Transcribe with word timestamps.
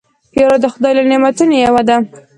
پیاله 0.31 0.57
د 0.61 0.65
خدای 0.73 0.93
له 0.97 1.03
نعمتونو 1.09 1.53
یوه 1.65 1.81
ده. 1.87 1.95